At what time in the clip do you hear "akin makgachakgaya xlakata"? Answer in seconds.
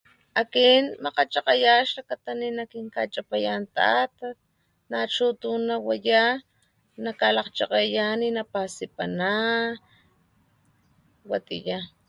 0.41-2.31